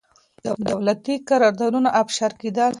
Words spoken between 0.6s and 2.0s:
دولتي قراردادونه